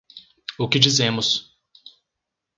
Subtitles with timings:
[0.57, 1.53] O que dizemos